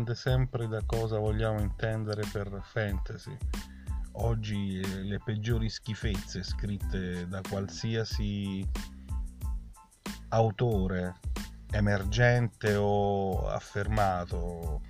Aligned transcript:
dipende 0.00 0.14
sempre 0.14 0.66
da 0.66 0.82
cosa 0.86 1.18
vogliamo 1.18 1.60
intendere 1.60 2.22
per 2.32 2.60
fantasy. 2.62 3.36
Oggi 4.12 4.80
eh, 4.80 5.02
le 5.02 5.20
peggiori 5.22 5.68
schifezze 5.68 6.42
scritte 6.42 7.28
da 7.28 7.40
qualsiasi 7.48 8.66
autore 10.28 11.16
emergente 11.72 12.74
o 12.76 13.48
affermato 13.48 14.80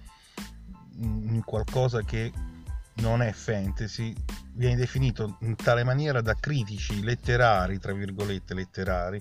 in 0.96 1.42
qualcosa 1.44 2.02
che 2.02 2.32
non 2.96 3.22
è 3.22 3.32
fantasy 3.32 4.14
viene 4.52 4.76
definito 4.76 5.38
in 5.40 5.56
tale 5.56 5.84
maniera 5.84 6.20
da 6.20 6.34
critici 6.34 7.02
letterari, 7.02 7.78
tra 7.78 7.92
virgolette 7.92 8.54
letterari, 8.54 9.20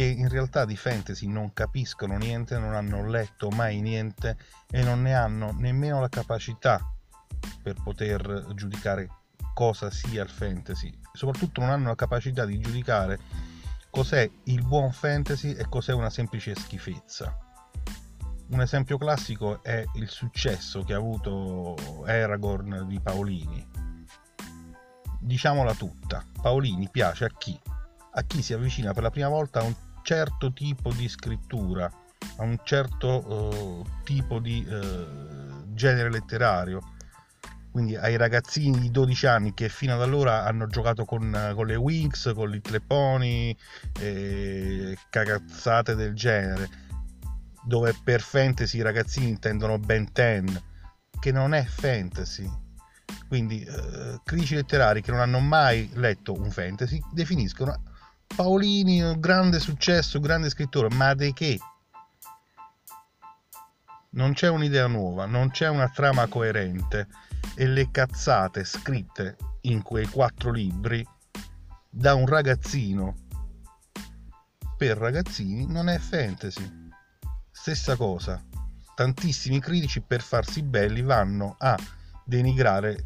che 0.00 0.06
in 0.06 0.30
realtà 0.30 0.64
di 0.64 0.78
fantasy 0.78 1.26
non 1.26 1.52
capiscono 1.52 2.16
niente, 2.16 2.56
non 2.56 2.74
hanno 2.74 3.06
letto 3.06 3.50
mai 3.50 3.82
niente 3.82 4.38
e 4.70 4.82
non 4.82 5.02
ne 5.02 5.14
hanno 5.14 5.52
nemmeno 5.58 6.00
la 6.00 6.08
capacità 6.08 6.90
per 7.62 7.74
poter 7.82 8.46
giudicare 8.54 9.10
cosa 9.52 9.90
sia 9.90 10.22
il 10.22 10.30
fantasy. 10.30 10.90
Soprattutto 11.12 11.60
non 11.60 11.68
hanno 11.68 11.88
la 11.88 11.96
capacità 11.96 12.46
di 12.46 12.58
giudicare 12.58 13.18
cos'è 13.90 14.26
il 14.44 14.64
buon 14.64 14.90
fantasy 14.90 15.52
e 15.52 15.68
cos'è 15.68 15.92
una 15.92 16.08
semplice 16.08 16.54
schifezza. 16.54 17.36
Un 18.52 18.62
esempio 18.62 18.96
classico 18.96 19.62
è 19.62 19.84
il 19.96 20.08
successo 20.08 20.82
che 20.82 20.94
ha 20.94 20.96
avuto 20.96 21.74
Aragorn 22.06 22.86
di 22.88 22.98
Paolini. 23.00 23.68
Diciamola 25.20 25.74
tutta, 25.74 26.24
Paolini 26.40 26.88
piace 26.88 27.26
a 27.26 27.30
chi? 27.36 27.60
A 28.12 28.22
chi 28.22 28.40
si 28.40 28.54
avvicina 28.54 28.94
per 28.94 29.02
la 29.02 29.10
prima 29.10 29.28
volta 29.28 29.60
a 29.60 29.64
un 29.64 29.88
certo 30.10 30.52
tipo 30.52 30.92
di 30.92 31.08
scrittura, 31.08 31.84
a 31.84 32.42
un 32.42 32.58
certo 32.64 33.32
uh, 33.32 33.86
tipo 34.02 34.40
di 34.40 34.66
uh, 34.68 35.72
genere 35.72 36.10
letterario. 36.10 36.80
Quindi 37.70 37.94
ai 37.94 38.16
ragazzini 38.16 38.80
di 38.80 38.90
12 38.90 39.26
anni 39.28 39.54
che 39.54 39.68
fino 39.68 39.94
ad 39.94 40.02
allora 40.02 40.42
hanno 40.42 40.66
giocato 40.66 41.04
con, 41.04 41.52
con 41.54 41.64
le 41.64 41.76
Wings, 41.76 42.32
con 42.34 42.50
Little 42.50 42.80
Pony, 42.80 43.56
eh, 44.00 44.98
cagazzate 45.10 45.94
del 45.94 46.12
genere 46.14 46.68
dove 47.62 47.94
per 48.02 48.20
fantasy 48.20 48.78
i 48.78 48.82
ragazzini 48.82 49.28
intendono 49.28 49.78
Ben 49.78 50.08
10, 50.12 50.60
che 51.20 51.30
non 51.30 51.54
è 51.54 51.62
fantasy. 51.62 52.50
Quindi 53.28 53.62
eh, 53.62 54.20
critici 54.24 54.56
letterari 54.56 55.02
che 55.02 55.12
non 55.12 55.20
hanno 55.20 55.38
mai 55.38 55.88
letto 55.94 56.32
un 56.32 56.50
fantasy 56.50 57.00
definiscono 57.12 57.89
Paolini 58.34 59.02
un 59.02 59.20
grande 59.20 59.58
successo, 59.58 60.20
grande 60.20 60.50
scrittore, 60.50 60.94
ma 60.94 61.14
di 61.14 61.32
che? 61.32 61.58
Non 64.10 64.32
c'è 64.32 64.48
un'idea 64.48 64.86
nuova, 64.86 65.26
non 65.26 65.50
c'è 65.50 65.68
una 65.68 65.88
trama 65.88 66.26
coerente 66.26 67.06
e 67.54 67.66
le 67.66 67.90
cazzate 67.90 68.64
scritte 68.64 69.36
in 69.62 69.82
quei 69.82 70.06
quattro 70.06 70.50
libri 70.50 71.06
da 71.88 72.14
un 72.14 72.26
ragazzino 72.26 73.14
per 74.76 74.96
ragazzini 74.96 75.66
non 75.66 75.88
è 75.90 75.98
fantasy 75.98 76.88
Stessa 77.60 77.94
cosa, 77.94 78.42
tantissimi 78.94 79.60
critici 79.60 80.00
per 80.00 80.22
farsi 80.22 80.62
belli 80.62 81.02
vanno 81.02 81.56
a 81.58 81.76
denigrare 82.24 83.04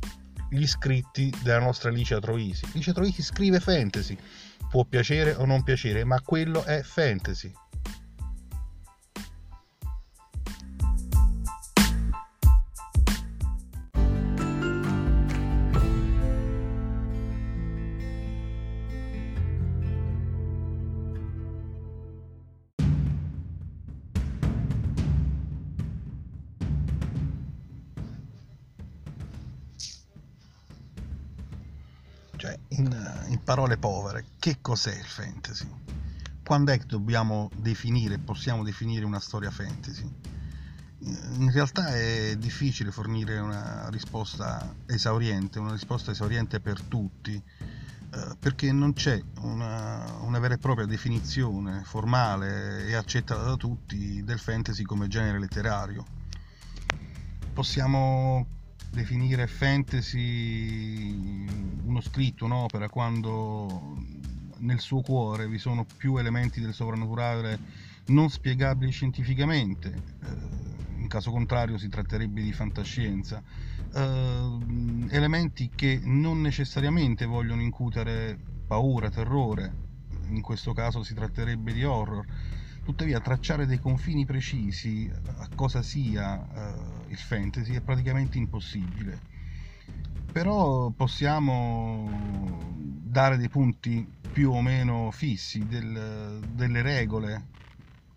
gli 0.49 0.65
scritti 0.65 1.35
della 1.43 1.59
nostra 1.59 1.89
Alicia 1.89 2.21
Troisi. 2.21 2.65
Alicia 2.67 2.93
Troisi 2.93 3.21
scrive 3.21 3.59
fantasy, 3.59 4.17
può 4.75 4.85
piacere 4.85 5.31
o 5.35 5.47
non 5.47 5.63
piacere, 5.63 6.03
ma 6.03 6.21
quello 6.21 6.65
è 6.65 6.83
fantasy. 6.83 7.53
In, 32.77 33.25
in 33.29 33.43
parole 33.43 33.77
povere, 33.77 34.25
che 34.39 34.59
cos'è 34.61 34.97
il 34.97 35.05
fantasy? 35.05 35.69
Quando 36.45 36.73
è 36.73 36.79
che 36.79 36.87
dobbiamo 36.87 37.51
definire, 37.57 38.19
possiamo 38.19 38.63
definire 38.63 39.05
una 39.05 39.21
storia 39.21 39.51
fantasy? 39.51 40.09
In 40.99 41.51
realtà 41.53 41.95
è 41.95 42.37
difficile 42.37 42.91
fornire 42.91 43.39
una 43.39 43.89
risposta 43.91 44.75
esauriente, 44.87 45.59
una 45.59 45.73
risposta 45.73 46.11
esauriente 46.13 46.61
per 46.61 46.81
tutti, 46.81 47.35
eh, 47.35 48.37
perché 48.39 48.73
non 48.73 48.95
c'è 48.95 49.23
una, 49.41 50.05
una, 50.21 50.39
vera 50.39 50.55
e 50.55 50.59
propria 50.59 50.87
definizione 50.87 51.83
formale 51.85 52.87
e 52.87 52.95
accettata 52.95 53.43
da 53.43 53.57
tutti 53.57 54.23
del 54.25 54.39
fantasy 54.39 54.83
come 54.83 55.09
genere 55.09 55.39
letterario. 55.39 56.05
Possiamo 57.53 58.47
definire 58.95 59.47
fantasy 59.47 61.45
uno 61.85 62.01
scritto, 62.01 62.45
un'opera, 62.45 62.89
quando 62.89 63.97
nel 64.59 64.81
suo 64.81 65.03
cuore 65.03 65.49
vi 65.49 65.59
sono 65.59 65.85
più 65.97 66.17
elementi 66.17 66.61
del 66.61 66.73
sovrannaturale 66.73 67.59
non 68.07 68.31
spiegabili 68.31 68.91
scientificamente, 68.91 69.89
eh, 69.89 71.01
in 71.01 71.09
caso 71.09 71.31
contrario 71.31 71.77
si 71.77 71.89
tratterebbe 71.89 72.41
di 72.41 72.53
fantascienza, 72.53 73.43
eh, 73.93 74.59
elementi 75.09 75.71
che 75.75 76.01
non 76.03 76.41
necessariamente 76.41 77.27
vogliono 77.27 77.63
incutere 77.63 78.39
paura, 78.67 79.11
terrore, 79.11 79.73
in 80.29 80.41
questo 80.41 80.73
caso 80.73 81.03
si 81.03 81.15
tratterebbe 81.15 81.73
di 81.73 81.85
horror, 81.85 82.25
tuttavia 82.85 83.19
tracciare 83.21 83.67
dei 83.67 83.81
confini 83.81 84.25
precisi 84.27 85.11
a 85.39 85.49
cosa 85.55 85.83
sia 85.83 86.47
eh, 86.55 87.11
il 87.11 87.17
fantasy 87.17 87.75
è 87.75 87.81
praticamente 87.81 88.39
impossibile. 88.39 89.33
Però 90.31 90.91
possiamo 90.91 92.61
dare 92.77 93.37
dei 93.37 93.49
punti 93.49 94.07
più 94.33 94.53
o 94.53 94.61
meno 94.61 95.11
fissi 95.11 95.67
del, 95.67 96.41
delle 96.53 96.83
regole 96.83 97.47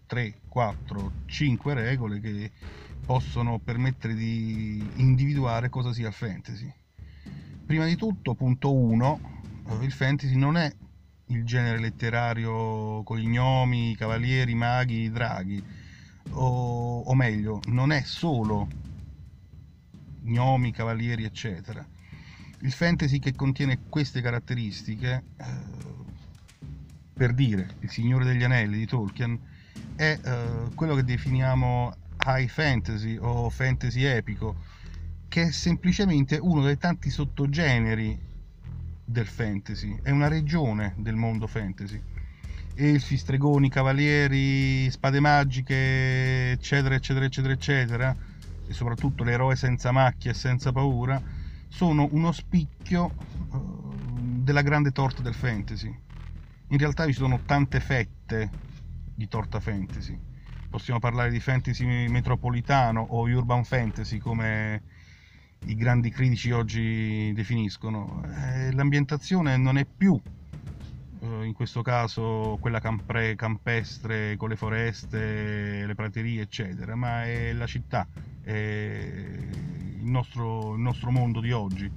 3, 0.08 0.40
4, 0.48 1.12
5 1.26 1.74
regole 1.74 2.20
che 2.20 2.52
possono 3.06 3.60
permettere 3.60 4.16
di 4.16 4.86
individuare 4.96 5.70
cosa 5.70 5.94
sia 5.94 6.08
il 6.08 6.14
fantasy. 6.14 6.74
Prima 7.66 7.86
di 7.86 7.96
tutto 7.96 8.34
punto 8.34 8.74
1 8.74 9.20
il 9.82 9.92
fantasy 9.92 10.36
non 10.36 10.58
è 10.58 10.74
il 11.28 11.44
genere 11.44 11.80
letterario 11.80 13.04
con 13.04 13.18
gli 13.18 13.28
gnomi, 13.28 13.92
i 13.92 13.96
cavalieri, 13.96 14.52
i 14.52 14.56
maghi, 14.56 15.02
i 15.02 15.12
draghi. 15.12 15.64
O, 16.32 17.00
o 17.02 17.16
meglio 17.16 17.62
non 17.68 17.92
è 17.92 18.02
solo 18.04 18.68
gnomi, 20.24 20.72
cavalieri 20.72 21.24
eccetera. 21.24 21.86
Il 22.60 22.72
fantasy 22.72 23.20
che 23.20 23.34
contiene 23.36 23.80
queste 23.88 24.22
caratteristiche, 24.22 25.24
eh, 25.38 25.46
per 27.14 27.34
dire 27.34 27.76
Il 27.80 27.90
Signore 27.90 28.26
degli 28.26 28.44
Anelli 28.44 28.78
di 28.78 28.86
Tolkien, 28.86 29.40
è 29.96 30.20
eh, 30.22 30.74
quello 30.76 30.96
che 30.96 31.04
definiamo 31.04 31.94
high 32.26 32.48
fantasy 32.48 33.18
o 33.20 33.50
fantasy 33.50 34.04
epico, 34.04 34.56
che 35.28 35.44
è 35.44 35.52
semplicemente 35.52 36.38
uno 36.38 36.64
dei 36.64 36.78
tanti 36.78 37.10
sottogeneri 37.10 38.27
del 39.10 39.26
fantasy, 39.26 39.98
è 40.04 40.10
una 40.10 40.28
regione 40.28 40.94
del 40.98 41.16
mondo 41.16 41.48
fantasy. 41.48 42.00
Elfi, 42.76 43.16
stregoni, 43.16 43.70
cavalieri, 43.70 44.92
spade 44.92 45.22
magiche, 45.22 46.52
eccetera, 46.52 46.94
eccetera, 46.94 47.26
eccetera, 47.26 47.54
eccetera, 47.54 48.16
e 48.68 48.74
soprattutto 48.74 49.24
l'eroe 49.24 49.56
senza 49.56 49.92
macchie 49.92 50.32
e 50.32 50.34
senza 50.34 50.74
paura, 50.74 51.20
sono 51.70 52.10
uno 52.12 52.34
spicchio 52.34 53.14
uh, 53.50 53.96
della 54.44 54.62
grande 54.62 54.92
torta 54.92 55.22
del 55.22 55.34
fantasy. 55.34 55.88
In 56.68 56.78
realtà 56.78 57.06
vi 57.06 57.14
sono 57.14 57.40
tante 57.46 57.80
fette 57.80 58.50
di 59.16 59.28
torta 59.30 59.62
fantasy. 59.62 60.20
Possiamo 60.70 61.00
parlare 61.00 61.32
di 61.32 61.40
fantasy 61.40 62.10
metropolitano 62.10 63.00
o 63.02 63.22
urban 63.22 63.64
fantasy 63.64 64.18
come 64.18 64.82
i 65.66 65.76
grandi 65.76 66.10
critici 66.10 66.52
oggi 66.52 67.32
definiscono. 67.34 68.24
Eh, 68.26 68.72
l'ambientazione 68.74 69.58
non 69.58 69.78
è 69.78 69.86
più 69.86 70.20
uh, 71.20 71.42
in 71.44 71.54
questo 71.54 71.82
caso 71.82 72.58
quella 72.60 72.80
campre, 72.80 73.36
campestre 73.36 74.36
con 74.38 74.50
le 74.50 74.56
foreste, 74.56 75.86
le 75.86 75.96
praterie, 75.96 76.42
eccetera, 76.42 76.96
ma 76.96 77.26
è 77.26 77.54
la 77.54 77.66
città, 77.66 78.08
è 78.42 78.52
il 78.52 80.06
nostro, 80.06 80.76
il 80.76 80.82
nostro 80.82 81.12
mondo 81.12 81.40
di 81.40 81.52
oggi. 81.52 81.92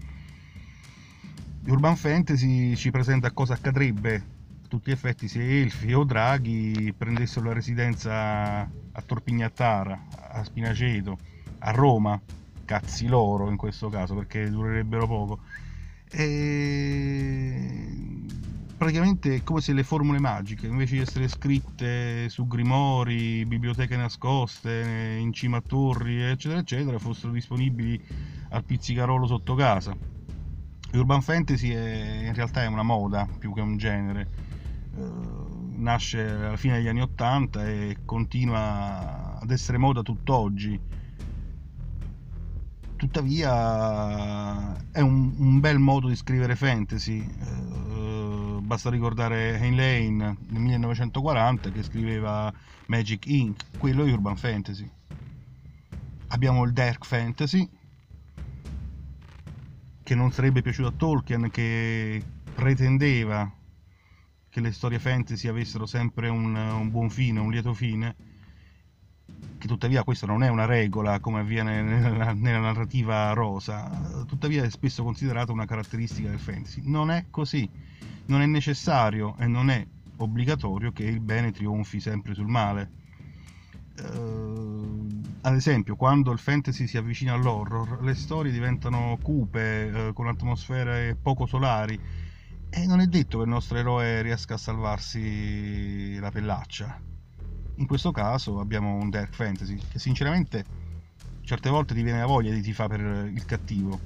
Urban 1.67 1.97
Fantasy 1.97 2.75
ci 2.75 2.91
presenta 2.91 3.31
cosa 3.33 3.55
accadrebbe 3.55 4.15
a 4.15 4.67
tutti 4.67 4.91
gli 4.91 4.93
effetti 4.95 5.29
se 5.29 5.61
elfi 5.61 5.93
o 5.93 6.05
draghi 6.05 6.95
prendessero 6.97 7.47
la 7.47 7.53
residenza 7.53 8.61
a 8.61 9.03
Torpignattara, 9.05 10.07
a 10.31 10.43
Spinaceto, 10.43 11.19
a 11.59 11.71
Roma, 11.71 12.21
cazzi 12.71 13.09
loro 13.09 13.51
in 13.51 13.57
questo 13.57 13.89
caso 13.89 14.15
perché 14.15 14.49
durerebbero 14.49 15.09
poco. 15.09 15.41
E 16.09 17.89
praticamente 18.77 19.35
è 19.35 19.43
come 19.43 19.61
se 19.61 19.73
le 19.73 19.83
formule 19.83 20.21
magiche, 20.21 20.69
invece 20.69 20.95
di 20.95 21.01
essere 21.01 21.27
scritte 21.27 22.29
su 22.29 22.47
grimori, 22.47 23.45
biblioteche 23.45 23.97
nascoste, 23.97 25.17
in 25.19 25.33
cima 25.33 25.57
a 25.57 25.63
torri, 25.63 26.23
eccetera, 26.23 26.61
eccetera, 26.61 26.99
fossero 27.01 27.33
disponibili 27.33 28.01
al 28.51 28.63
pizzicarolo 28.63 29.27
sotto 29.27 29.57
casa. 29.57 29.93
Urban 30.93 31.23
Fantasy 31.23 31.71
è, 31.71 32.27
in 32.27 32.35
realtà 32.35 32.63
è 32.63 32.67
una 32.67 32.85
moda 32.85 33.27
più 33.37 33.53
che 33.53 33.61
un 33.61 33.77
genere. 33.77 34.29
Uh, 34.95 35.73
nasce 35.77 36.21
alla 36.21 36.57
fine 36.57 36.77
degli 36.77 36.89
anni 36.89 37.01
Ottanta 37.01 37.67
e 37.67 37.99
continua 38.05 39.39
ad 39.41 39.51
essere 39.51 39.79
moda 39.79 40.03
tutt'oggi 40.03 40.99
tuttavia 43.01 44.77
è 44.93 45.01
un, 45.01 45.33
un, 45.39 45.59
bel 45.59 45.79
modo 45.79 46.09
di 46.09 46.17
scrivere 46.17 46.55
fantasy. 46.55 47.19
Uh, 47.19 48.61
basta 48.61 48.91
ricordare 48.91 49.59
Hein 49.59 49.75
Lane 49.75 50.37
nel 50.49 50.61
1940 50.61 51.73
che 51.73 51.83
scriveva 51.83 52.53
Magic 52.89 53.25
Inc., 53.25 53.79
quello 53.79 54.05
è 54.05 54.13
Urban 54.13 54.37
Fantasy. 54.37 54.87
Abbiamo 56.29 56.63
il 56.65 56.75
Dark 56.75 57.07
Fantasy, 57.07 57.67
che 60.03 60.15
non 60.15 60.31
sarebbe 60.31 60.61
piaciuto 60.61 60.89
a 60.89 60.93
Tolkien, 60.95 61.51
che 61.51 62.23
pretendeva 62.55 63.51
che 64.51 64.61
le 64.61 64.73
storie 64.73 64.99
fantasy 64.99 65.49
avessero 65.49 65.87
sempre 65.87 66.29
un, 66.29 66.55
un 66.55 66.91
buon 66.91 67.09
fine, 67.09 67.41
un 67.41 67.51
lieto 67.51 67.73
fine 67.73 68.15
che 69.61 69.67
tuttavia 69.67 70.05
questa 70.05 70.27
non 70.27 70.43
è 70.43 70.49
una 70.49 70.65
regola 70.65 71.21
come 71.21 71.41
avviene 71.41 71.83
nella, 71.83 72.33
nella, 72.33 72.61
narrativa 72.61 73.31
rosa, 73.35 73.91
tuttavia 74.27 74.65
è 74.65 74.71
spesso 74.71 75.05
considerata 75.05 75.53
una 75.53 75.67
caratteristica 75.67 76.31
del 76.31 76.39
fantasy. 76.39 76.81
Non 76.85 77.11
è 77.11 77.27
così, 77.29 77.69
non 78.27 78.41
è 78.41 78.47
necessario 78.47 79.37
e 79.39 79.47
non 79.47 79.69
è 79.69 79.87
obbligatorio 80.17 80.93
che 80.93 81.05
il 81.05 81.21
bene 81.21 81.53
trionfi 81.53 82.01
sempre 82.01 82.33
sul 82.33 82.47
male. 82.47 82.99
Uh, 84.01 85.21
ad 85.43 85.55
esempio, 85.55 85.95
quando 85.95 86.33
il 86.33 86.39
fantasy 86.39 86.87
si 86.87 86.97
avvicina 86.97 87.35
all'horror, 87.35 88.03
le 88.03 88.15
storie 88.15 88.51
diventano 88.51 89.19
cupe, 89.21 90.09
uh, 90.09 90.13
con 90.15 90.27
atmosfere 90.27 91.19
poco 91.21 91.45
solari, 91.45 92.01
e 92.71 92.87
non 92.87 93.01
è 93.01 93.07
detto 93.07 93.39
che 93.39 93.45
il 93.45 93.51
nostro 93.51 93.77
eroe 93.77 94.23
riesca 94.23 94.55
a 94.55 94.59
salvarsi 94.59 96.19
la 96.19 96.31
pellaccia 96.31 97.10
in 97.81 97.87
questo 97.87 98.13
caso 98.13 98.61
abbiamo 98.61 98.95
un 98.95 99.09
Dark 99.09 99.35
Fantasy 99.35 99.79
che 99.91 99.99
sinceramente 99.99 100.65
certe 101.41 101.71
volte 101.71 101.95
ti 101.95 102.03
viene 102.03 102.21
la 102.21 102.27
voglia 102.27 102.53
di 102.53 102.61
tifare 102.61 102.97
per 102.97 103.31
il 103.33 103.45
cattivo. 103.47 103.99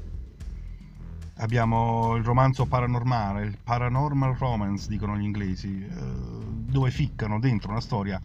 Abbiamo 1.38 2.14
il 2.14 2.22
romanzo 2.22 2.66
paranormale, 2.66 3.44
il 3.44 3.58
paranormal 3.62 4.36
romance 4.36 4.88
dicono 4.88 5.16
gli 5.16 5.24
inglesi, 5.24 5.84
eh, 5.84 5.90
dove 5.90 6.92
ficcano 6.92 7.40
dentro 7.40 7.72
una 7.72 7.80
storia 7.80 8.22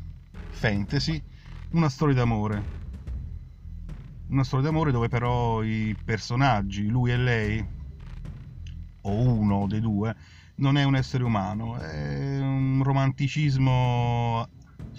fantasy, 0.52 1.22
una 1.72 1.90
storia 1.90 2.14
d'amore. 2.14 2.78
Una 4.28 4.44
storia 4.44 4.68
d'amore 4.68 4.92
dove 4.92 5.08
però 5.08 5.64
i 5.64 5.98
personaggi, 6.06 6.86
lui 6.86 7.12
e 7.12 7.18
lei, 7.18 7.66
o 9.02 9.12
uno 9.12 9.66
dei 9.68 9.82
due, 9.82 10.16
non 10.58 10.78
è 10.78 10.84
un 10.84 10.96
essere 10.96 11.24
umano, 11.24 11.78
è 11.78 12.38
un 12.40 12.82
romanticismo 12.84 14.48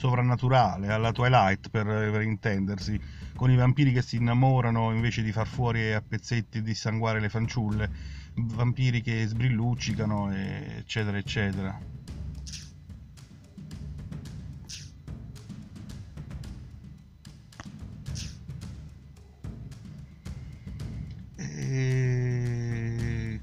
sovrannaturale, 0.00 0.88
alla 0.90 1.12
Twilight 1.12 1.68
per, 1.68 1.84
per, 1.84 2.22
intendersi, 2.22 2.98
con 3.36 3.50
i 3.50 3.56
vampiri 3.56 3.92
che 3.92 4.00
si 4.00 4.16
innamorano 4.16 4.92
invece 4.92 5.20
di 5.22 5.30
far 5.30 5.46
fuori 5.46 5.92
a 5.92 6.00
pezzetti 6.00 6.58
e 6.58 6.62
dissanguare 6.62 7.20
le 7.20 7.28
fanciulle, 7.28 7.90
vampiri 8.34 9.02
che 9.02 9.26
sbrilluccicano, 9.26 10.32
eccetera, 10.32 11.18
eccetera. 11.18 11.78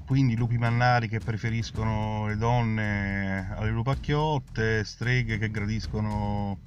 Quindi 0.08 0.36
lupi 0.36 0.56
mannari 0.56 1.06
che 1.06 1.18
preferiscono 1.18 2.28
le 2.28 2.38
donne 2.38 3.52
alle 3.54 3.68
lupacchiotte, 3.68 4.82
streghe 4.82 5.36
che 5.36 5.50
gradiscono 5.50 6.58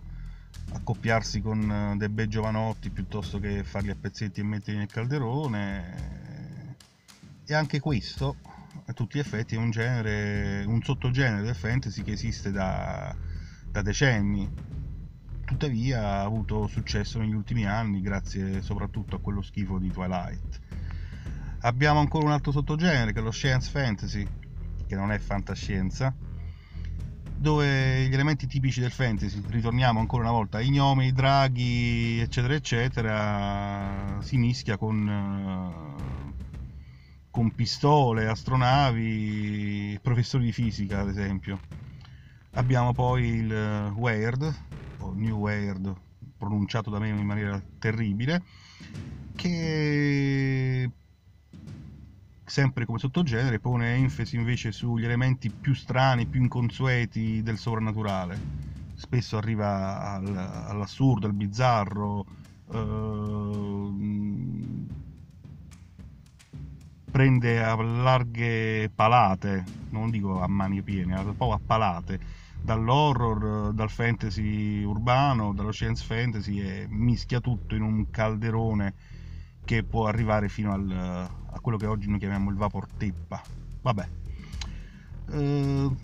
accoppiarsi 0.73 1.41
con 1.41 1.59
eh, 1.71 1.97
dei 1.97 2.09
bei 2.09 2.27
giovanotti 2.27 2.91
piuttosto 2.91 3.39
che 3.39 3.63
farli 3.63 3.89
a 3.89 3.95
pezzetti 3.99 4.41
e 4.41 4.43
metterli 4.43 4.77
nel 4.77 4.91
calderone. 4.91 6.75
E 7.43 7.53
anche 7.55 7.79
questo, 7.79 8.35
a 8.85 8.93
tutti 8.93 9.17
gli 9.17 9.21
effetti, 9.21 9.55
è 9.55 9.57
un 9.57 9.71
genere, 9.71 10.63
un 10.67 10.79
sottogenere 10.83 11.41
del 11.41 11.55
fantasy 11.55 12.03
che 12.03 12.11
esiste 12.11 12.51
da, 12.51 13.15
da 13.71 13.81
decenni. 13.81 14.47
Tuttavia 15.45 15.99
ha 15.99 16.21
avuto 16.21 16.67
successo 16.67 17.17
negli 17.17 17.33
ultimi 17.33 17.65
anni 17.65 18.01
grazie 18.01 18.61
soprattutto 18.61 19.15
a 19.15 19.19
quello 19.19 19.41
schifo 19.41 19.79
di 19.79 19.89
Twilight 19.89 20.59
abbiamo 21.62 22.00
ancora 22.00 22.25
un 22.25 22.31
altro 22.31 22.52
sottogenere 22.52 23.13
che 23.13 23.19
è 23.19 23.24
lo 23.24 23.31
science 23.31 23.69
fantasy 23.69 24.28
che 24.88 24.96
non 24.96 25.12
è 25.12 25.19
fantascienza 25.19 26.13
dove 27.36 28.08
gli 28.08 28.13
elementi 28.13 28.46
tipici 28.48 28.81
del 28.81 28.92
fantasy 28.92 29.42
ritorniamo 29.48 30.00
ancora 30.00 30.24
una 30.24 30.31
volta 30.31 30.60
i 30.60 30.69
gnomi, 30.69 31.08
i 31.08 31.13
draghi 31.13 32.19
eccetera 32.19 32.54
eccetera 32.54 34.18
si 34.22 34.38
mischia 34.38 34.78
con 34.78 35.08
eh, 35.08 36.19
con 37.31 37.56
pistole, 37.56 38.28
astronavi, 38.28 39.98
professori 40.02 40.46
di 40.46 40.52
fisica 40.52 41.00
ad 41.00 41.08
esempio. 41.08 41.60
Abbiamo 42.52 42.92
poi 42.92 43.25
il 43.25 43.94
Weird, 43.96 44.54
o 45.00 45.13
New 45.13 45.38
Weird, 45.38 45.96
pronunciato 46.38 46.89
da 46.89 47.00
me 47.00 47.08
in 47.08 47.25
maniera 47.25 47.60
terribile, 47.80 48.44
che 49.36 50.91
sempre 52.51 52.86
come 52.86 53.00
sottogenere, 53.00 53.62
pone 53.62 53.96
enfasi 53.96 54.36
invece 54.36 54.74
sugli 54.74 55.05
elementi 55.05 55.50
più 55.50 55.74
strani, 55.74 56.25
più 56.25 56.41
inconsueti 56.41 57.41
del 57.41 57.58
sovrannaturale. 57.58 58.38
Spesso 58.93 59.38
arriva 59.38 60.01
al, 60.15 60.36
all'assurdo, 60.36 61.27
al 61.27 61.34
bizzarro, 61.34 62.25
eh, 62.74 63.91
prende 67.10 67.63
a 67.63 67.81
larghe 67.81 68.91
palate, 68.93 69.63
non 69.91 70.10
dico 70.10 70.41
a 70.41 70.48
mani 70.48 70.81
piene, 70.81 71.24
proprio 71.24 71.53
a 71.53 71.60
palate, 71.65 72.20
dall'horror, 72.62 73.72
dal 73.72 73.89
fantasy 73.89 74.84
urbano, 74.84 75.53
dallo 75.53 75.72
science 75.72 76.03
fantasy 76.03 76.60
e 76.60 76.86
mischia 76.89 77.39
tutto 77.39 77.75
in 77.75 77.81
un 77.81 78.10
calderone 78.10 78.93
che 79.63 79.84
può 79.84 80.08
arrivare 80.08 80.50
fino 80.50 80.74
al, 80.74 80.91
a 80.91 81.60
quello 81.60 81.77
che 81.77 81.86
oggi 81.86 82.10
noi 82.10 82.20
chiamiamo 82.20 82.50
il 82.50 82.56
vapor 82.56 82.88
teppa. 82.98 83.41
Vabbè. 83.82 84.08
Uh, 85.32 85.96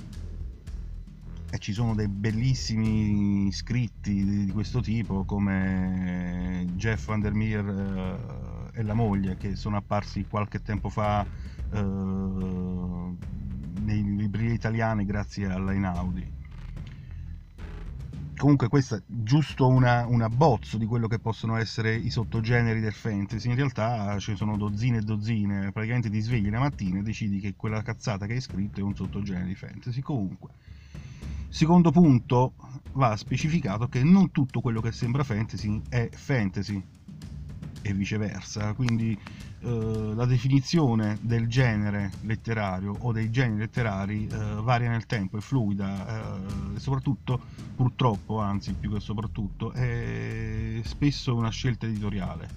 e 1.49 1.59
ci 1.59 1.73
sono 1.73 1.95
dei 1.95 2.07
bellissimi 2.07 3.51
scritti 3.51 4.45
di 4.45 4.51
questo 4.51 4.81
tipo 4.81 5.23
come 5.23 6.65
Jeff 6.75 7.07
Vandermeer 7.07 7.65
uh, 7.65 8.77
e 8.77 8.83
la 8.83 8.93
moglie 8.93 9.37
che 9.37 9.55
sono 9.55 9.77
apparsi 9.77 10.25
qualche 10.29 10.61
tempo 10.61 10.89
fa 10.89 11.25
uh, 11.71 13.17
nei 13.81 14.15
libri 14.15 14.53
italiani 14.53 15.05
grazie 15.05 15.47
alla 15.47 15.73
Inaudi 15.73 16.36
comunque 18.37 18.67
questo 18.67 18.95
è 18.95 19.01
giusto 19.05 19.67
una, 19.67 20.05
un 20.05 20.21
abbozzo 20.21 20.77
di 20.77 20.85
quello 20.85 21.07
che 21.07 21.19
possono 21.19 21.57
essere 21.57 21.95
i 21.95 22.09
sottogeneri 22.09 22.79
del 22.79 22.93
fantasy. 22.93 23.49
In 23.49 23.55
realtà 23.55 24.17
ci 24.19 24.35
sono 24.35 24.55
dozzine 24.57 24.97
e 24.97 25.01
dozzine. 25.01 25.71
Praticamente 25.71 26.09
ti 26.09 26.19
svegli 26.21 26.49
la 26.49 26.59
mattina 26.59 26.99
e 26.99 27.01
decidi 27.01 27.39
che 27.39 27.55
quella 27.55 27.81
cazzata 27.81 28.25
che 28.25 28.33
hai 28.33 28.41
scritto 28.41 28.79
è 28.79 28.83
un 28.83 28.95
sottogenere 28.95 29.47
di 29.47 29.55
fantasy. 29.55 30.01
Comunque 30.01 30.49
secondo 31.49 31.91
punto 31.91 32.53
va 32.93 33.15
specificato 33.15 33.87
che 33.87 34.03
non 34.03 34.31
tutto 34.31 34.61
quello 34.61 34.81
che 34.81 34.91
sembra 34.91 35.23
fantasy 35.23 35.81
è 35.89 36.09
fantasy 36.11 36.83
e 37.89 37.93
viceversa 37.93 38.73
quindi 38.73 39.17
eh, 39.59 40.13
la 40.13 40.25
definizione 40.25 41.17
del 41.21 41.47
genere 41.47 42.11
letterario 42.21 42.95
o 42.99 43.11
dei 43.11 43.31
generi 43.31 43.61
letterari 43.61 44.27
eh, 44.27 44.37
varia 44.61 44.89
nel 44.89 45.07
tempo, 45.07 45.37
è 45.37 45.41
fluida 45.41 46.35
eh, 46.37 46.75
e 46.75 46.79
soprattutto, 46.79 47.39
purtroppo, 47.75 48.39
anzi 48.39 48.73
più 48.73 48.91
che 48.93 48.99
soprattutto, 48.99 49.71
è 49.71 50.79
spesso 50.83 51.35
una 51.35 51.49
scelta 51.49 51.87
editoriale. 51.87 52.49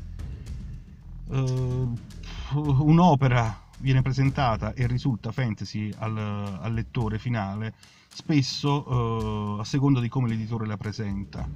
Eh, 1.30 1.86
un'opera 2.52 3.68
viene 3.78 4.02
presentata 4.02 4.74
e 4.74 4.86
risulta 4.86 5.32
fantasy 5.32 5.90
al, 5.96 6.18
al 6.18 6.74
lettore 6.74 7.18
finale, 7.18 7.72
spesso 8.08 9.58
a 9.58 9.64
seconda 9.64 10.00
di 10.00 10.08
come 10.08 10.28
l'editore 10.28 10.66
la 10.66 10.76
presenta 10.76 11.48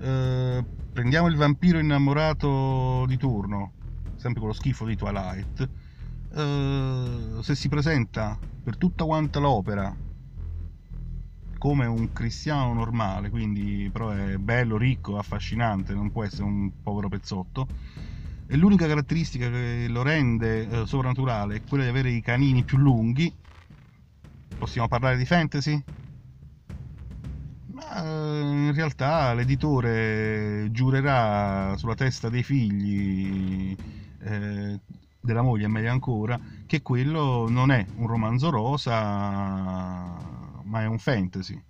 Eh, 0.00 0.64
prendiamo 0.92 1.26
il 1.26 1.36
vampiro 1.36 1.78
innamorato 1.78 3.04
di 3.06 3.18
turno, 3.18 3.72
sempre 4.16 4.40
con 4.40 4.48
lo 4.48 4.54
schifo 4.54 4.86
di 4.86 4.96
Twilight. 4.96 5.68
Eh, 6.32 7.42
se 7.42 7.54
si 7.54 7.68
presenta 7.68 8.38
per 8.62 8.76
tutta 8.78 9.04
quanta 9.04 9.40
l'opera 9.40 9.94
come 11.58 11.84
un 11.84 12.10
cristiano 12.14 12.72
normale, 12.72 13.28
quindi 13.28 13.90
però 13.92 14.10
è 14.10 14.38
bello, 14.38 14.78
ricco, 14.78 15.18
affascinante, 15.18 15.92
non 15.92 16.10
può 16.10 16.24
essere 16.24 16.44
un 16.44 16.70
povero 16.82 17.10
pezzotto. 17.10 17.66
E 18.46 18.56
l'unica 18.56 18.86
caratteristica 18.86 19.50
che 19.50 19.86
lo 19.88 20.02
rende 20.02 20.66
eh, 20.66 20.86
sovrannaturale 20.86 21.56
è 21.56 21.62
quella 21.68 21.84
di 21.84 21.90
avere 21.90 22.10
i 22.10 22.22
canini 22.22 22.64
più 22.64 22.78
lunghi. 22.78 23.32
Possiamo 24.58 24.88
parlare 24.88 25.18
di 25.18 25.26
fantasy? 25.26 25.84
Ma 27.72 28.29
in 28.70 28.76
realtà 28.76 29.34
l'editore 29.34 30.68
giurerà 30.70 31.76
sulla 31.76 31.94
testa 31.94 32.28
dei 32.28 32.42
figli 32.42 33.76
eh, 34.22 34.80
della 35.20 35.42
moglie, 35.42 35.68
meglio 35.68 35.90
ancora, 35.90 36.40
che 36.66 36.82
quello 36.82 37.48
non 37.48 37.70
è 37.70 37.84
un 37.96 38.06
romanzo 38.06 38.50
rosa 38.50 40.16
ma 40.64 40.82
è 40.82 40.86
un 40.86 40.98
fantasy. 40.98 41.60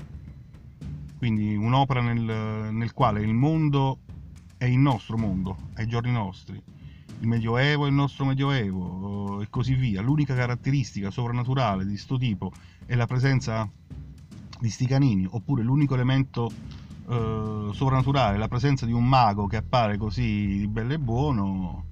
Quindi 1.17 1.57
un'opera 1.57 2.01
nel, 2.01 2.73
nel 2.73 2.93
quale 2.93 3.21
il 3.23 3.35
mondo 3.35 3.99
è 4.57 4.67
il 4.67 4.79
nostro 4.79 5.17
mondo, 5.17 5.57
ai 5.75 5.87
giorni 5.87 6.13
nostri. 6.13 6.63
Il 7.21 7.27
Medioevo 7.27 7.85
è 7.85 7.89
il 7.89 7.95
nostro 7.95 8.25
Medioevo 8.25 9.41
e 9.41 9.49
così 9.51 9.75
via. 9.75 10.01
L'unica 10.01 10.35
caratteristica 10.35 11.11
sovrannaturale 11.11 11.85
di 11.85 11.91
questo 11.91 12.17
tipo 12.17 12.53
è 12.87 12.95
la 12.95 13.07
presenza 13.07 13.69
di 14.61 14.69
sti 14.69 14.87
canini, 14.87 15.27
oppure 15.31 15.63
l'unico 15.63 15.95
elemento 15.95 16.51
eh, 17.11 17.71
sovrannaturale, 17.73 18.39
la 18.39 18.47
presenza 18.47 18.87
di 18.87 18.93
un 18.93 19.05
mago 19.05 19.47
che 19.47 19.57
appare 19.57 19.97
così 19.97 20.59
di 20.59 20.69
bello 20.69 20.93
e 20.93 20.99
buono, 20.99 21.85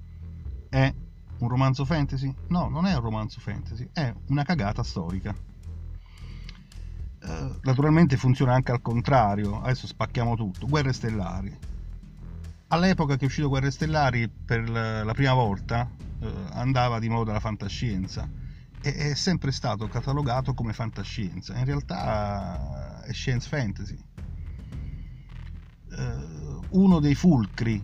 è 0.69 0.93
un 1.39 1.47
romanzo 1.47 1.83
fantasy? 1.83 2.33
No, 2.47 2.69
non 2.69 2.85
è 2.85 2.95
un 2.95 3.01
romanzo 3.01 3.39
fantasy, 3.41 3.89
è 3.91 4.13
una 4.27 4.43
cagata 4.43 4.81
storica. 4.81 5.35
Eh, 7.21 7.55
naturalmente 7.63 8.15
funziona 8.15 8.53
anche 8.53 8.71
al 8.71 8.81
contrario, 8.81 9.61
adesso 9.61 9.87
spacchiamo 9.87 10.35
tutto, 10.35 10.67
Guerre 10.67 10.93
Stellari. 10.93 11.57
All'epoca 12.69 13.15
che 13.17 13.23
è 13.23 13.25
uscito 13.25 13.49
Guerre 13.49 13.71
Stellari 13.71 14.29
per 14.29 14.69
la 14.69 15.13
prima 15.13 15.33
volta 15.33 15.89
eh, 16.21 16.31
andava 16.51 16.99
di 16.99 17.09
moda 17.09 17.33
la 17.33 17.39
fantascienza 17.39 18.29
e 18.81 18.93
è 18.93 19.15
sempre 19.15 19.51
stato 19.51 19.87
catalogato 19.87 20.53
come 20.53 20.71
fantascienza, 20.71 21.57
in 21.57 21.65
realtà 21.65 23.03
è 23.03 23.11
science 23.11 23.49
fantasy. 23.49 23.97
Eh, 25.91 26.67
uno 26.69 26.99
dei 26.99 27.15
fulcri 27.15 27.83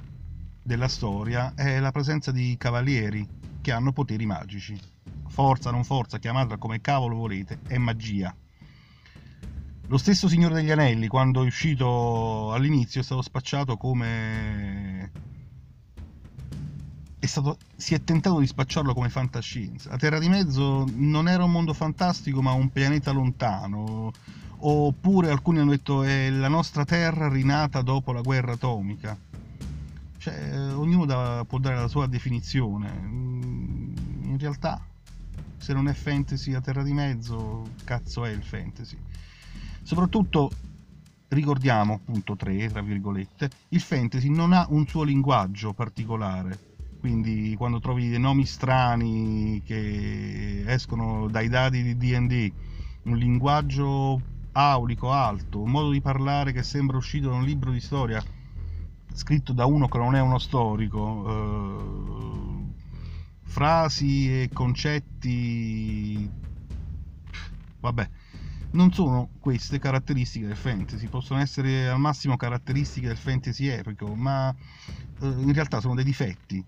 della 0.62 0.88
storia 0.88 1.54
è 1.56 1.80
la 1.80 1.92
presenza 1.92 2.32
di 2.32 2.56
cavalieri 2.58 3.28
che 3.62 3.72
hanno 3.72 3.92
poteri 3.92 4.26
magici. 4.26 4.80
Forza, 5.28 5.72
non 5.72 5.84
forza, 5.84 6.20
chiamatela 6.20 6.58
come 6.58 6.82
cavolo 6.82 7.16
volete, 7.16 7.60
è 7.68 7.78
magia 7.78 8.36
lo 9.88 9.98
stesso 9.98 10.28
Signore 10.28 10.56
degli 10.56 10.72
Anelli, 10.72 11.08
quando 11.08 11.44
è 11.44 11.46
uscito 11.46 12.52
all'inizio, 12.52 13.02
è 13.02 13.04
stato 13.04 13.22
spacciato 13.22 13.78
come... 13.78 15.12
È 17.20 17.26
stato... 17.28 17.58
si 17.76 17.94
è 17.94 18.04
tentato 18.04 18.40
di 18.40 18.48
spacciarlo 18.48 18.96
come 18.96 19.10
fantascienza. 19.10 19.90
La 19.92 19.98
Terra 19.98 20.18
di 20.18 20.28
Mezzo 20.28 20.88
non 20.96 21.28
era 21.28 21.44
un 21.44 21.52
mondo 21.52 21.74
fantastico, 21.74 22.42
ma 22.42 22.52
un 22.54 22.70
pianeta 22.70 23.12
lontano. 23.12 24.12
Oppure 24.58 25.30
alcuni 25.30 25.60
hanno 25.60 25.72
detto 25.72 26.04
è 26.04 26.30
la 26.30 26.48
nostra 26.48 26.86
Terra 26.86 27.30
rinata 27.30 27.82
dopo 27.82 28.12
la 28.12 28.22
guerra 28.22 28.54
atomica. 28.54 29.18
Cioè, 30.18 30.74
ognuno 30.74 31.06
da... 31.06 31.46
può 31.48 31.60
dare 31.60 31.76
la 31.76 31.88
sua 31.88 32.08
definizione. 32.08 32.90
In 33.04 34.38
realtà, 34.40 34.84
se 35.58 35.74
non 35.74 35.88
è 35.88 35.94
fantasy 35.94 36.54
a 36.54 36.62
Terra 36.62 36.84
di 36.84 36.94
Mezzo, 36.94 37.70
cazzo 37.84 38.26
è 38.26 38.32
il 38.32 38.44
fantasy. 38.44 38.98
Soprattutto 39.84 40.52
ricordiamo, 41.28 42.00
punto 42.04 42.36
3, 42.36 42.70
tra 42.70 42.82
virgolette, 42.82 43.50
il 43.70 43.82
fantasy 43.82 44.30
non 44.30 44.54
ha 44.54 44.66
un 44.70 44.88
suo 44.88 45.04
linguaggio 45.04 45.74
particolare, 45.74 46.58
quindi 47.00 47.54
quando 47.58 47.80
trovi 47.80 48.10
dei 48.10 48.20
nomi 48.20 48.46
strani 48.46 49.62
che 49.64 50.64
escono 50.66 51.28
dai 51.28 51.50
dati 51.50 51.84
di 51.84 51.98
D&D, 51.98 52.52
un 53.04 53.18
linguaggio 53.18 54.22
aulico, 54.58 55.12
alto, 55.12 55.62
un 55.62 55.72
modo 55.72 55.90
di 55.90 56.02
parlare 56.02 56.54
che 56.54 56.64
sembra 56.64 56.98
uscito 56.98 57.30
da 57.30 57.36
un 57.36 57.44
libro 57.44 57.72
di 57.72 57.82
storia 57.82 58.24
scritto 59.14 59.54
da 59.54 59.66
uno 59.66 59.88
che 59.88 59.98
non 59.98 60.16
è 60.16 60.20
uno 60.20 60.38
storico, 60.38 61.26
eh, 61.30 62.74
frasi 63.44 64.42
e 64.42 64.50
concetti, 64.52 66.30
vabbè, 67.80 68.10
non 68.72 68.92
sono 68.92 69.30
queste 69.40 69.80
caratteristiche 69.80 70.48
del 70.48 70.58
fantasy, 70.58 71.08
possono 71.08 71.40
essere 71.40 71.88
al 71.88 72.00
massimo 72.00 72.36
caratteristiche 72.36 73.08
del 73.08 73.18
fantasy 73.18 73.68
epico, 73.68 74.14
ma 74.16 74.54
eh, 75.22 75.28
in 75.28 75.54
realtà 75.54 75.80
sono 75.80 75.96
dei 75.96 76.04
difetti 76.04 76.64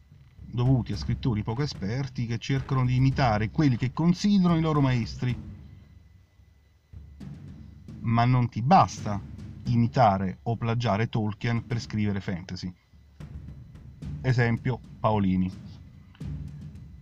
dovuti 0.49 0.93
a 0.93 0.97
scrittori 0.97 1.43
poco 1.43 1.63
esperti 1.63 2.25
che 2.25 2.37
cercano 2.37 2.85
di 2.85 2.95
imitare 2.95 3.51
quelli 3.51 3.75
che 3.75 3.91
considerano 3.91 4.57
i 4.57 4.61
loro 4.61 4.79
maestri. 4.79 5.56
Ma 8.07 8.25
non 8.25 8.49
ti 8.49 8.61
basta 8.61 9.19
imitare 9.65 10.39
o 10.43 10.55
plagiare 10.55 11.07
Tolkien 11.07 11.65
per 11.65 11.79
scrivere 11.79 12.21
fantasy. 12.21 12.73
Esempio 14.21 14.79
Paolini. 14.99 15.51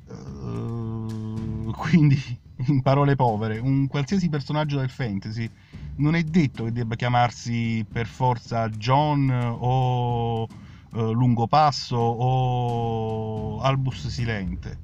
Uh, 0.07 1.71
quindi 1.75 2.17
in 2.67 2.81
parole 2.81 3.15
povere, 3.15 3.59
un 3.59 3.87
qualsiasi 3.87 4.29
personaggio 4.29 4.77
del 4.77 4.89
fantasy 4.89 5.49
non 5.97 6.15
è 6.15 6.23
detto 6.23 6.65
che 6.65 6.71
debba 6.71 6.95
chiamarsi 6.95 7.85
per 7.89 8.05
forza 8.07 8.67
John 8.69 9.29
o 9.29 10.43
eh, 10.43 11.11
Lungopasso 11.11 11.97
o 11.97 13.59
Albus 13.61 14.07
Silente. 14.07 14.83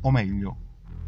O 0.00 0.10
meglio, 0.10 0.56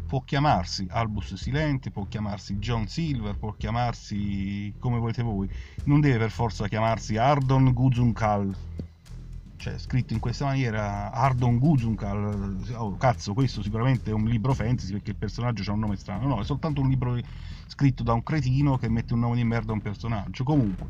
può 0.05 0.21
chiamarsi 0.21 0.87
Albus 0.89 1.33
Silente, 1.33 1.91
può 1.91 2.05
chiamarsi 2.05 2.57
John 2.57 2.87
Silver, 2.87 3.35
può 3.35 3.53
chiamarsi 3.57 4.73
come 4.79 4.99
volete 4.99 5.23
voi. 5.23 5.49
Non 5.85 6.01
deve 6.01 6.17
per 6.17 6.31
forza 6.31 6.67
chiamarsi 6.67 7.17
Ardon 7.17 7.73
Guzunkal 7.73 8.55
cioè 9.57 9.79
scritto 9.79 10.13
in 10.13 10.19
questa 10.19 10.45
maniera 10.45 11.11
Ardon 11.11 11.57
Guzunkal 11.57 12.57
oh, 12.73 12.97
cazzo 12.97 13.33
questo 13.33 13.63
sicuramente 13.63 14.11
è 14.11 14.13
un 14.13 14.25
libro 14.25 14.53
fantasy 14.53 14.91
perché 14.91 15.11
il 15.11 15.15
personaggio 15.15 15.69
ha 15.71 15.73
un 15.73 15.79
nome 15.79 15.95
strano. 15.95 16.27
No 16.27 16.39
è 16.39 16.43
soltanto 16.43 16.81
un 16.81 16.89
libro 16.89 17.17
scritto 17.65 18.03
da 18.03 18.13
un 18.13 18.21
cretino 18.21 18.77
che 18.77 18.89
mette 18.89 19.13
un 19.13 19.21
nome 19.21 19.37
di 19.37 19.43
merda 19.43 19.71
a 19.71 19.73
un 19.73 19.81
personaggio. 19.81 20.43
Comunque 20.43 20.85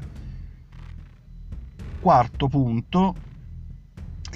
quarto 2.02 2.48
punto 2.48 3.16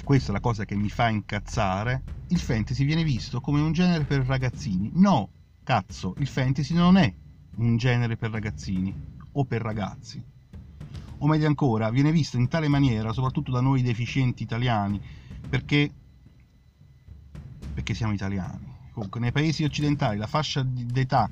questa 0.02 0.30
è 0.30 0.32
la 0.32 0.40
cosa 0.40 0.64
che 0.64 0.74
mi 0.74 0.88
fa 0.88 1.08
incazzare 1.08 2.02
il 2.30 2.38
fantasy 2.38 2.84
viene 2.84 3.04
visto 3.04 3.40
come 3.40 3.60
un 3.60 3.72
genere 3.72 4.04
per 4.04 4.24
ragazzini 4.24 4.90
no 4.94 5.28
cazzo 5.62 6.14
il 6.18 6.26
fantasy 6.26 6.74
non 6.74 6.96
è 6.96 7.12
un 7.56 7.76
genere 7.76 8.16
per 8.16 8.30
ragazzini 8.30 8.94
o 9.32 9.44
per 9.44 9.62
ragazzi 9.62 10.30
o 11.22 11.26
meglio 11.26 11.46
ancora, 11.46 11.90
viene 11.90 12.12
visto 12.12 12.36
in 12.36 12.48
tale 12.48 12.68
maniera, 12.68 13.12
soprattutto 13.12 13.50
da 13.50 13.60
noi 13.60 13.82
deficienti 13.82 14.42
italiani, 14.42 15.00
perché, 15.48 15.90
perché 17.74 17.94
siamo 17.94 18.12
italiani. 18.12 18.68
Comunque, 18.92 19.20
nei 19.20 19.32
paesi 19.32 19.64
occidentali 19.64 20.18
la 20.18 20.26
fascia 20.26 20.62
d'età 20.62 21.30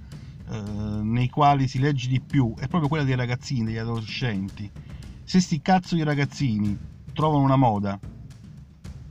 eh, 0.50 0.60
nei 0.60 1.28
quali 1.30 1.68
si 1.68 1.78
legge 1.78 2.08
di 2.08 2.20
più 2.20 2.54
è 2.56 2.68
proprio 2.68 2.88
quella 2.88 3.04
dei 3.04 3.16
ragazzini, 3.16 3.64
degli 3.64 3.78
adolescenti. 3.78 4.70
Se 5.24 5.40
sti 5.40 5.60
cazzo 5.62 5.94
di 5.94 6.02
ragazzini 6.02 6.76
trovano 7.14 7.42
una 7.42 7.56
moda 7.56 7.98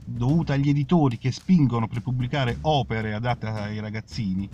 dovuta 0.08 0.54
agli 0.54 0.70
editori 0.70 1.18
che 1.18 1.30
spingono 1.30 1.86
per 1.86 2.00
pubblicare 2.00 2.58
opere 2.62 3.14
adatte 3.14 3.46
ai 3.46 3.78
ragazzini 3.78 4.48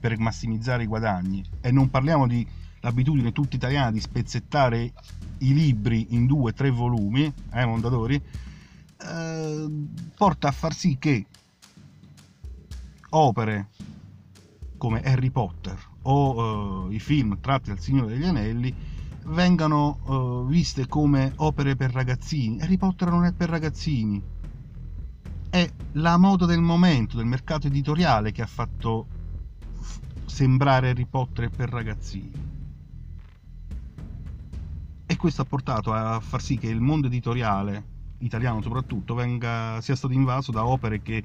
per 0.00 0.18
massimizzare 0.18 0.84
i 0.84 0.86
guadagni, 0.86 1.44
e 1.60 1.70
non 1.70 1.90
parliamo 1.90 2.26
di 2.26 2.46
l'abitudine 2.80 3.32
tutta 3.32 3.56
italiana 3.56 3.90
di 3.90 4.00
spezzettare 4.00 4.92
i 5.38 5.54
libri 5.54 6.08
in 6.10 6.26
due 6.26 6.50
o 6.50 6.54
tre 6.54 6.70
volumi, 6.70 7.32
eh, 7.52 7.64
Mondadori, 7.64 8.20
eh, 9.00 9.66
porta 10.16 10.48
a 10.48 10.52
far 10.52 10.74
sì 10.74 10.96
che 10.98 11.26
opere 13.10 13.68
come 14.76 15.00
Harry 15.02 15.30
Potter 15.30 15.78
o 16.02 16.88
eh, 16.90 16.94
i 16.94 16.98
film 16.98 17.38
tratti 17.40 17.70
dal 17.70 17.80
Signore 17.80 18.08
degli 18.08 18.24
Anelli 18.24 18.74
vengano 19.26 20.44
eh, 20.46 20.50
viste 20.50 20.86
come 20.86 21.32
opere 21.36 21.76
per 21.76 21.90
ragazzini. 21.90 22.60
Harry 22.60 22.76
Potter 22.76 23.08
non 23.08 23.24
è 23.24 23.32
per 23.32 23.48
ragazzini, 23.48 24.22
è 25.54 25.70
la 25.92 26.16
moda 26.16 26.46
del 26.46 26.60
momento, 26.60 27.16
del 27.16 27.26
mercato 27.26 27.68
editoriale 27.68 28.32
che 28.32 28.42
ha 28.42 28.46
fatto 28.46 29.06
sembrare 30.26 30.90
Harry 30.90 31.06
Potter 31.06 31.48
per 31.48 31.68
ragazzini 31.68 32.54
questo 35.24 35.40
ha 35.40 35.46
portato 35.46 35.90
a 35.90 36.20
far 36.20 36.42
sì 36.42 36.58
che 36.58 36.66
il 36.66 36.82
mondo 36.82 37.06
editoriale 37.06 37.82
italiano 38.18 38.60
soprattutto 38.60 39.14
venga, 39.14 39.80
sia 39.80 39.96
stato 39.96 40.12
invaso 40.12 40.52
da 40.52 40.66
opere 40.66 41.00
che 41.00 41.24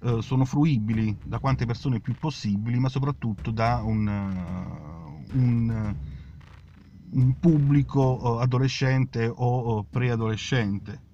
eh, 0.00 0.20
sono 0.20 0.44
fruibili 0.44 1.16
da 1.22 1.38
quante 1.38 1.64
persone 1.64 2.00
più 2.00 2.16
possibili, 2.18 2.80
ma 2.80 2.88
soprattutto 2.88 3.52
da 3.52 3.82
un, 3.84 4.04
uh, 4.08 5.38
un, 5.38 5.94
un 7.10 7.38
pubblico 7.38 8.18
uh, 8.20 8.26
adolescente 8.38 9.32
o 9.32 9.84
preadolescente. 9.88 11.05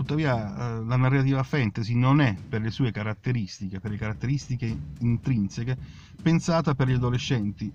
Tuttavia 0.00 0.80
la 0.80 0.96
narrativa 0.96 1.42
fantasy 1.42 1.94
non 1.94 2.22
è 2.22 2.34
per 2.34 2.62
le 2.62 2.70
sue 2.70 2.90
caratteristiche, 2.90 3.80
per 3.80 3.90
le 3.90 3.98
caratteristiche 3.98 4.74
intrinseche, 5.00 5.76
pensata 6.22 6.74
per 6.74 6.88
gli 6.88 6.94
adolescenti, 6.94 7.70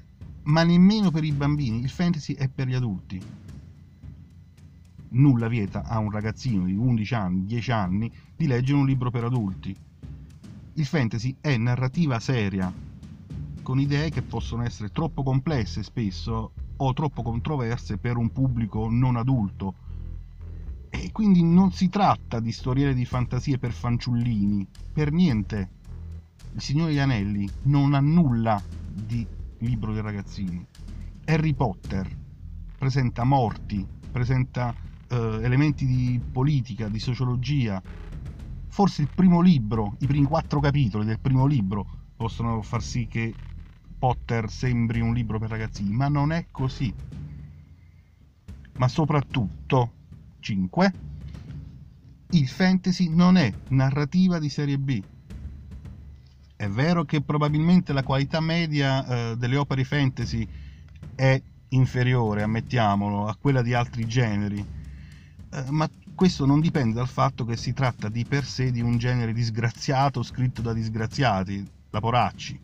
ma 0.45 0.63
nemmeno 0.63 1.11
per 1.11 1.23
i 1.23 1.31
bambini. 1.31 1.81
Il 1.81 1.89
fantasy 1.91 2.33
è 2.33 2.49
per 2.49 2.67
gli 2.67 2.73
adulti. 2.73 3.21
Nulla 5.09 5.47
vieta 5.47 5.83
a 5.83 5.99
un 5.99 6.09
ragazzino 6.09 6.65
di 6.65 6.73
11 6.75 7.13
anni, 7.13 7.45
10 7.45 7.71
anni, 7.71 8.11
di 8.35 8.47
leggere 8.47 8.79
un 8.79 8.87
libro 8.87 9.11
per 9.11 9.25
adulti 9.25 9.77
il 10.77 10.85
fantasy 10.85 11.37
è 11.39 11.55
narrativa 11.55 12.19
seria, 12.19 12.73
con 13.61 13.79
idee 13.79 14.09
che 14.09 14.23
possono 14.23 14.63
essere 14.63 14.91
troppo 14.91 15.21
complesse 15.21 15.83
spesso 15.83 16.51
o 16.75 16.93
troppo 16.93 17.21
controverse 17.21 17.97
per 17.97 18.17
un 18.17 18.31
pubblico 18.31 18.89
non 18.89 19.15
adulto. 19.15 19.84
E 21.01 21.11
quindi 21.11 21.43
non 21.43 21.71
si 21.71 21.89
tratta 21.89 22.39
di 22.39 22.51
storiere 22.51 22.93
di 22.93 23.05
fantasie 23.05 23.57
per 23.57 23.71
fanciullini, 23.71 24.65
per 24.93 25.11
niente. 25.11 25.69
Il 26.53 26.61
Signore 26.61 26.91
degli 26.91 26.99
Anelli 26.99 27.49
non 27.63 27.93
ha 27.93 27.99
nulla 27.99 28.61
di 28.93 29.25
libro 29.59 29.93
dei 29.93 30.01
ragazzini. 30.01 30.65
Harry 31.25 31.53
Potter 31.53 32.07
presenta 32.77 33.23
morti, 33.23 33.85
presenta 34.11 34.73
eh, 35.09 35.39
elementi 35.41 35.85
di 35.85 36.19
politica, 36.31 36.87
di 36.87 36.99
sociologia, 36.99 37.81
forse 38.69 39.01
il 39.01 39.09
primo 39.13 39.41
libro, 39.41 39.95
i 39.99 40.07
primi 40.07 40.25
quattro 40.25 40.59
capitoli 40.59 41.05
del 41.05 41.19
primo 41.19 41.45
libro 41.45 41.85
possono 42.15 42.61
far 42.61 42.81
sì 42.81 43.07
che 43.07 43.33
Potter 43.97 44.49
sembri 44.49 45.01
un 45.01 45.13
libro 45.13 45.39
per 45.39 45.49
ragazzini, 45.49 45.91
ma 45.91 46.07
non 46.07 46.31
è 46.31 46.45
così. 46.51 46.93
Ma 48.77 48.87
soprattutto, 48.87 49.91
5, 50.45 50.93
il 52.29 52.47
fantasy 52.47 53.09
non 53.09 53.35
è 53.35 53.51
narrativa 53.69 54.37
di 54.37 54.49
serie 54.49 54.77
B. 54.77 55.01
È 56.55 56.67
vero 56.67 57.03
che 57.03 57.21
probabilmente 57.21 57.93
la 57.93 58.03
qualità 58.03 58.39
media 58.41 59.05
eh, 59.31 59.37
delle 59.37 59.57
opere 59.57 59.83
fantasy 59.83 60.47
è 61.15 61.41
inferiore, 61.69 62.43
ammettiamolo, 62.43 63.25
a 63.25 63.35
quella 63.41 63.63
di 63.63 63.73
altri 63.73 64.05
generi, 64.05 64.63
eh, 65.49 65.65
ma 65.71 65.89
questo 66.13 66.45
non 66.45 66.59
dipende 66.59 66.93
dal 66.93 67.07
fatto 67.07 67.43
che 67.43 67.57
si 67.57 67.73
tratta 67.73 68.07
di 68.07 68.23
per 68.23 68.45
sé 68.45 68.71
di 68.71 68.81
un 68.81 68.99
genere 68.99 69.33
disgraziato 69.33 70.21
scritto 70.21 70.61
da 70.61 70.73
disgraziati, 70.73 71.67
la 71.89 71.99
poracci. 71.99 72.59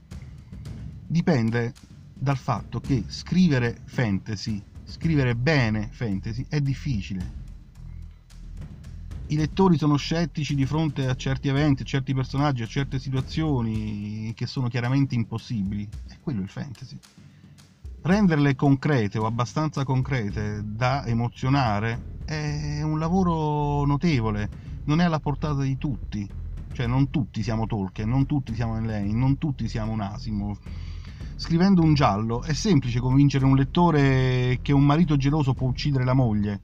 Dipende 1.08 1.74
dal 2.14 2.38
fatto 2.38 2.80
che 2.80 3.06
scrivere 3.08 3.82
fantasy, 3.86 4.62
scrivere 4.86 5.36
bene 5.36 5.90
fantasy, 5.92 6.46
è 6.48 6.62
difficile. 6.62 7.41
I 9.32 9.38
lettori 9.38 9.78
sono 9.78 9.96
scettici 9.96 10.56
di 10.56 10.66
fronte 10.66 11.08
a 11.08 11.16
certi 11.16 11.48
eventi, 11.48 11.84
a 11.84 11.86
certi 11.86 12.14
personaggi, 12.14 12.64
a 12.64 12.68
certe 12.68 13.00
situazioni 13.00 14.34
che 14.36 14.46
sono 14.46 14.68
chiaramente 14.68 15.16
impossibili. 15.16 15.88
È 16.06 16.18
quello 16.22 16.42
il 16.42 16.50
fantasy. 16.50 16.98
Renderle 18.02 18.56
concrete 18.56 19.20
o 19.20 19.26
abbastanza 19.26 19.86
concrete 19.86 20.62
da 20.66 21.06
emozionare 21.06 22.18
è 22.26 22.82
un 22.82 23.00
lavoro 23.00 23.86
notevole, 23.86 24.50
non 24.84 25.00
è 25.00 25.06
alla 25.06 25.22
portata 25.22 25.62
di 25.62 25.78
tutti, 25.78 26.28
cioè 26.74 26.86
non 26.86 27.10
tutti 27.10 27.42
siamo 27.42 27.68
Tolkien, 27.68 28.10
non 28.10 28.26
tutti 28.26 28.54
siamo 28.54 28.78
Elaine, 28.78 29.18
non 29.18 29.38
tutti 29.38 29.70
siamo 29.70 29.94
un 29.94 30.02
Asimov. 30.02 30.58
Scrivendo 31.38 31.82
un 31.82 31.94
giallo 31.94 32.44
è 32.44 32.52
semplice 32.52 33.00
convincere 33.00 33.46
un 33.46 33.56
lettore 33.56 34.60
che 34.62 34.74
un 34.74 34.84
marito 34.84 35.16
geloso 35.16 35.54
può 35.54 35.70
uccidere 35.70 36.04
la 36.04 36.14
moglie, 36.14 36.64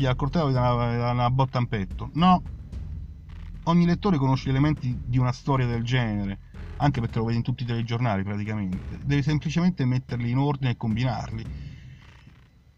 piglia 0.00 0.10
il 0.10 0.16
coltello 0.16 0.48
e 0.48 0.52
dà 0.52 0.72
una, 0.72 1.10
una 1.10 1.30
botta 1.30 1.58
in 1.58 1.66
petto. 1.66 2.10
No, 2.14 2.42
ogni 3.64 3.84
lettore 3.84 4.16
conosce 4.16 4.48
gli 4.48 4.52
elementi 4.52 4.98
di 5.04 5.18
una 5.18 5.32
storia 5.32 5.66
del 5.66 5.84
genere, 5.84 6.38
anche 6.76 7.00
perché 7.00 7.18
lo 7.18 7.26
vedi 7.26 7.36
in 7.36 7.42
tutti 7.42 7.64
i 7.64 7.66
telegiornali 7.66 8.22
praticamente. 8.22 8.98
Devi 9.04 9.22
semplicemente 9.22 9.84
metterli 9.84 10.30
in 10.30 10.38
ordine 10.38 10.70
e 10.72 10.76
combinarli 10.76 11.46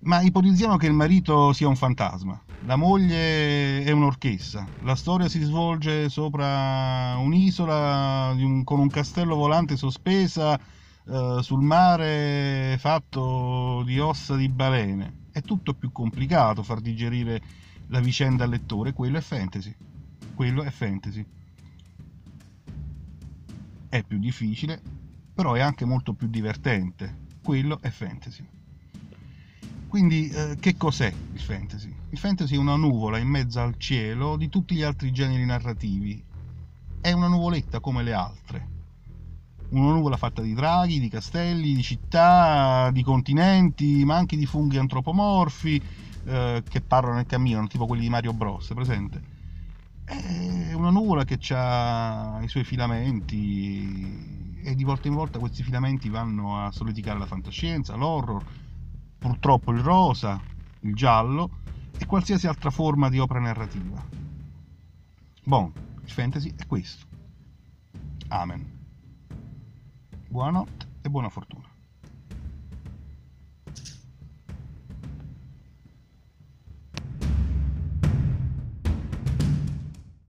ma 0.04 0.20
ipotizziamo 0.20 0.76
che 0.76 0.86
il 0.86 0.94
marito 0.94 1.52
sia 1.52 1.68
un 1.68 1.76
fantasma, 1.76 2.44
la 2.64 2.74
moglie 2.74 3.84
è 3.84 3.90
un'orchessa, 3.92 4.68
la 4.80 4.96
storia 4.96 5.28
si 5.28 5.40
svolge 5.42 6.08
sopra 6.08 7.16
un'isola 7.18 8.32
un, 8.36 8.64
con 8.64 8.80
un 8.80 8.90
castello 8.90 9.36
volante 9.36 9.76
sospesa 9.76 10.58
eh, 10.58 11.38
sul 11.42 11.62
mare 11.62 12.76
fatto 12.80 13.82
di 13.84 14.00
ossa 14.00 14.34
di 14.34 14.48
balene. 14.48 15.21
È 15.32 15.40
tutto 15.40 15.72
più 15.72 15.90
complicato 15.90 16.62
far 16.62 16.80
digerire 16.80 17.40
la 17.88 18.00
vicenda 18.00 18.44
al 18.44 18.50
lettore, 18.50 18.92
quello 18.92 19.16
è 19.16 19.22
fantasy. 19.22 19.74
Quello 20.34 20.62
è 20.62 20.70
fantasy. 20.70 21.24
È 23.88 24.02
più 24.02 24.18
difficile, 24.18 24.80
però 25.34 25.54
è 25.54 25.60
anche 25.60 25.86
molto 25.86 26.12
più 26.12 26.28
divertente. 26.28 27.20
Quello 27.42 27.80
è 27.80 27.90
fantasy. 27.90 28.46
Quindi 29.88 30.28
eh, 30.28 30.56
che 30.58 30.76
cos'è 30.76 31.12
il 31.32 31.40
fantasy? 31.40 31.94
Il 32.10 32.18
fantasy 32.18 32.54
è 32.54 32.58
una 32.58 32.76
nuvola 32.76 33.18
in 33.18 33.28
mezzo 33.28 33.60
al 33.60 33.76
cielo 33.76 34.36
di 34.36 34.48
tutti 34.48 34.74
gli 34.74 34.82
altri 34.82 35.12
generi 35.12 35.44
narrativi. 35.44 36.22
È 37.00 37.12
una 37.12 37.26
nuvoletta 37.26 37.80
come 37.80 38.02
le 38.02 38.12
altre. 38.12 38.71
Una 39.72 39.92
nuvola 39.92 40.18
fatta 40.18 40.42
di 40.42 40.52
draghi, 40.52 41.00
di 41.00 41.08
castelli, 41.08 41.74
di 41.74 41.82
città, 41.82 42.90
di 42.92 43.02
continenti, 43.02 44.04
ma 44.04 44.16
anche 44.16 44.36
di 44.36 44.44
funghi 44.44 44.76
antropomorfi 44.76 45.82
eh, 46.24 46.62
che 46.68 46.80
parlano 46.82 47.20
e 47.20 47.26
camminano, 47.26 47.68
tipo 47.68 47.86
quelli 47.86 48.02
di 48.02 48.10
Mario 48.10 48.34
Bros, 48.34 48.70
presente? 48.74 49.22
È 50.04 50.74
una 50.74 50.90
nuvola 50.90 51.24
che 51.24 51.38
ha 51.54 52.38
i 52.42 52.48
suoi 52.48 52.64
filamenti 52.64 54.60
e 54.62 54.74
di 54.74 54.84
volta 54.84 55.08
in 55.08 55.14
volta 55.14 55.38
questi 55.38 55.62
filamenti 55.62 56.10
vanno 56.10 56.62
a 56.62 56.70
solidificare 56.70 57.18
la 57.18 57.26
fantascienza, 57.26 57.96
l'horror, 57.96 58.44
purtroppo 59.18 59.72
il 59.72 59.80
rosa, 59.80 60.38
il 60.80 60.94
giallo 60.94 61.48
e 61.96 62.04
qualsiasi 62.04 62.46
altra 62.46 62.68
forma 62.68 63.08
di 63.08 63.18
opera 63.18 63.40
narrativa. 63.40 64.04
Bon, 65.44 65.72
il 66.04 66.10
fantasy 66.10 66.52
è 66.56 66.66
questo. 66.66 67.06
Amen. 68.28 68.71
Buonanotte 70.32 70.86
e 71.02 71.10
buona 71.10 71.28
fortuna. 71.28 71.71